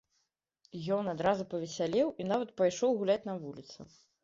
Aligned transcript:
Ён 0.95 1.11
адразу 1.11 1.43
павесялеў 1.51 2.11
і 2.21 2.29
нават 2.33 2.57
пайшоў 2.65 2.99
гуляць 3.05 3.21
на 3.31 3.39
вуліцу. 3.47 3.81